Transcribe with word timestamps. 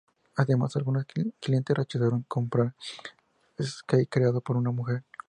Además, 0.35 0.75
algunos 0.77 1.05
clientes 1.39 1.77
rechazaron 1.77 2.23
comprar 2.27 2.73
sake 3.59 4.07
creado 4.07 4.41
por 4.41 4.57
una 4.57 4.71
mujer. 4.71 5.03